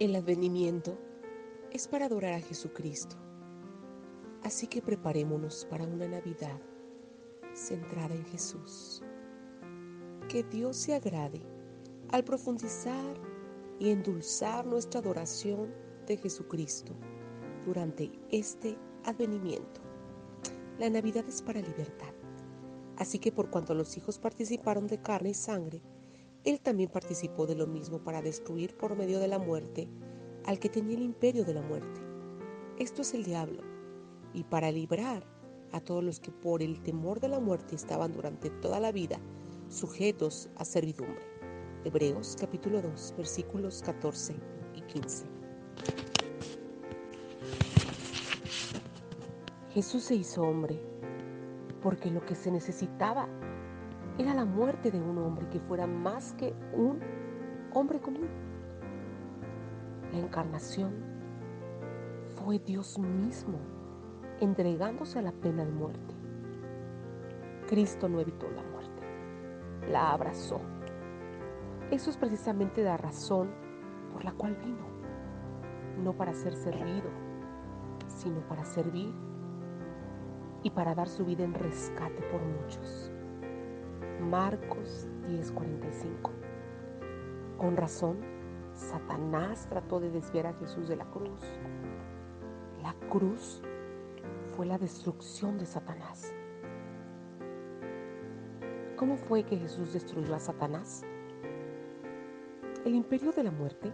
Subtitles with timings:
[0.00, 0.98] El advenimiento
[1.70, 3.16] es para adorar a Jesucristo.
[4.42, 6.58] Así que preparémonos para una Navidad
[7.52, 9.02] centrada en Jesús.
[10.26, 11.42] Que Dios se agrade
[12.08, 13.14] al profundizar
[13.78, 15.70] y endulzar nuestra adoración
[16.06, 16.94] de Jesucristo
[17.66, 19.82] durante este advenimiento.
[20.78, 22.14] La Navidad es para libertad.
[22.96, 25.82] Así que por cuanto los hijos participaron de carne y sangre,
[26.44, 29.88] él también participó de lo mismo para destruir por medio de la muerte
[30.46, 32.00] al que tenía el imperio de la muerte.
[32.78, 33.62] Esto es el diablo,
[34.32, 35.24] y para librar
[35.72, 39.20] a todos los que por el temor de la muerte estaban durante toda la vida
[39.68, 41.24] sujetos a servidumbre.
[41.84, 44.34] Hebreos capítulo 2 versículos 14
[44.74, 45.26] y 15.
[49.72, 50.80] Jesús se hizo hombre
[51.82, 53.28] porque lo que se necesitaba
[54.20, 57.00] era la muerte de un hombre que fuera más que un
[57.72, 58.28] hombre común.
[60.12, 60.92] La encarnación
[62.36, 63.58] fue Dios mismo
[64.40, 66.14] entregándose a la pena de muerte.
[67.66, 69.02] Cristo no evitó la muerte,
[69.90, 70.60] la abrazó.
[71.90, 73.48] Eso es precisamente la razón
[74.12, 74.84] por la cual vino,
[76.04, 77.08] no para ser servido,
[78.06, 79.14] sino para servir
[80.62, 83.10] y para dar su vida en rescate por muchos.
[84.20, 86.30] Marcos 10:45.
[87.56, 88.18] Con razón,
[88.74, 91.40] Satanás trató de desviar a Jesús de la cruz.
[92.82, 93.62] La cruz
[94.56, 96.34] fue la destrucción de Satanás.
[98.96, 101.04] ¿Cómo fue que Jesús destruyó a Satanás?
[102.84, 103.90] El imperio de la muerte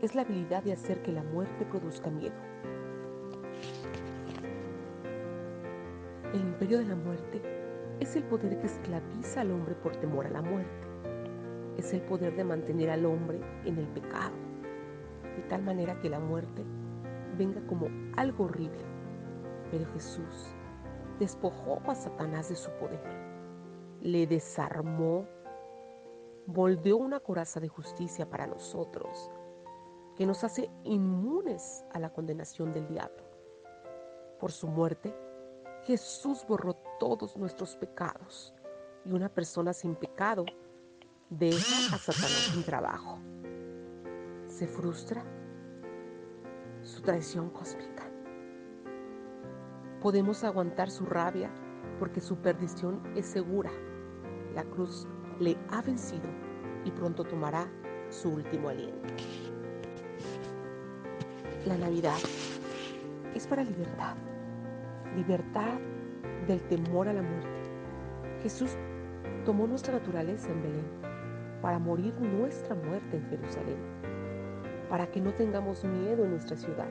[0.00, 2.34] es la habilidad de hacer que la muerte produzca miedo.
[6.32, 7.61] El imperio de la muerte
[8.02, 10.86] es el poder que esclaviza al hombre por temor a la muerte.
[11.76, 14.34] Es el poder de mantener al hombre en el pecado,
[15.36, 16.64] de tal manera que la muerte
[17.38, 17.86] venga como
[18.16, 18.84] algo horrible.
[19.70, 20.52] Pero Jesús
[21.20, 23.00] despojó a Satanás de su poder,
[24.00, 25.28] le desarmó,
[26.46, 29.30] volvió una coraza de justicia para nosotros,
[30.16, 33.22] que nos hace inmunes a la condenación del diablo.
[34.40, 35.14] Por su muerte,
[35.84, 38.54] Jesús borró todos nuestros pecados
[39.04, 40.44] y una persona sin pecado
[41.28, 43.18] deja a Satanás sin trabajo.
[44.46, 45.24] Se frustra
[46.82, 48.08] su traición cósmica.
[50.00, 51.52] Podemos aguantar su rabia
[51.98, 53.72] porque su perdición es segura.
[54.54, 55.08] La cruz
[55.40, 56.28] le ha vencido
[56.84, 57.68] y pronto tomará
[58.08, 59.14] su último aliento.
[61.66, 62.18] La Navidad
[63.34, 64.16] es para libertad
[65.16, 65.78] libertad
[66.46, 67.48] del temor a la muerte.
[68.42, 68.76] Jesús
[69.44, 70.86] tomó nuestra naturaleza en Belén
[71.60, 73.78] para morir nuestra muerte en Jerusalén,
[74.88, 76.88] para que no tengamos miedo en nuestra ciudad.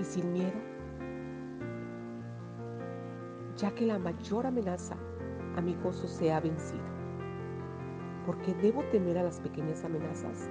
[0.00, 0.58] Y sin miedo,
[3.56, 4.96] ya que la mayor amenaza
[5.56, 6.86] a mi gozo se ha vencido.
[8.24, 10.48] ¿Por qué debo temer a las pequeñas amenazas?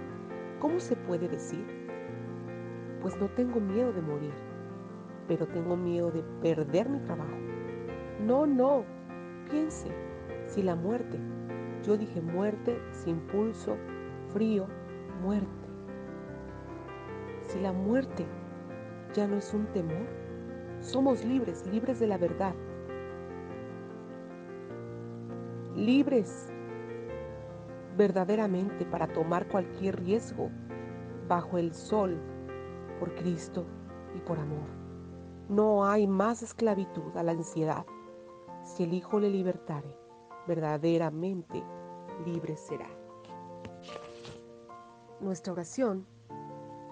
[0.59, 1.66] ¿Cómo se puede decir?
[3.01, 4.47] Pues no tengo miedo de morir
[5.27, 7.35] pero tengo miedo de perder mi trabajo.
[8.25, 8.83] No, no,
[9.49, 9.89] piense,
[10.47, 11.19] si la muerte,
[11.83, 13.77] yo dije muerte sin pulso,
[14.33, 14.67] frío,
[15.21, 15.67] muerte.
[17.41, 18.25] Si la muerte
[19.13, 20.07] ya no es un temor,
[20.79, 22.53] somos libres, libres de la verdad.
[25.75, 26.51] Libres
[27.97, 30.49] verdaderamente para tomar cualquier riesgo
[31.27, 32.17] bajo el sol
[32.99, 33.65] por Cristo
[34.15, 34.76] y por amor.
[35.50, 37.85] No hay más esclavitud a la ansiedad.
[38.66, 39.96] Si el Hijo le libertare,
[40.46, 41.63] verdaderamente
[42.25, 42.90] libre será.
[45.22, 46.06] Nuestra oración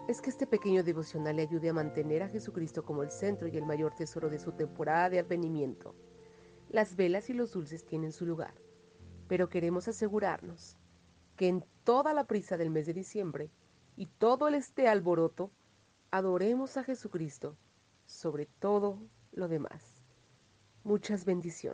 [0.08, 3.58] es que este pequeño devocional le ayude a mantener a Jesucristo como el centro y
[3.58, 5.94] el mayor tesoro de su temporada de advenimiento.
[6.70, 8.54] Las velas y los dulces tienen su lugar,
[9.28, 10.78] pero queremos asegurarnos
[11.36, 13.52] que en toda la prisa del mes de diciembre
[13.98, 15.52] y todo el este alboroto,
[16.10, 17.58] adoremos a Jesucristo
[18.06, 19.00] sobre todo
[19.32, 20.04] lo demás.
[20.84, 21.74] Muchas bendiciones.